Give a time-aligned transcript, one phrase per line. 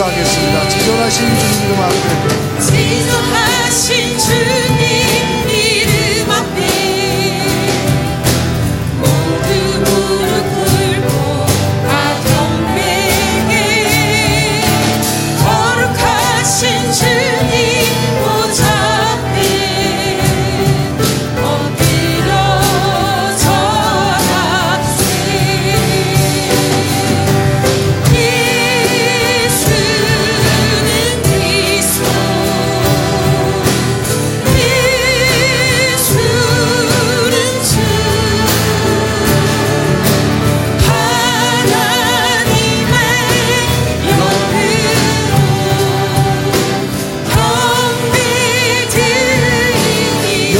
[0.00, 0.68] 기도하겠습니다.
[0.68, 2.39] 지존하신 주님 그 앞에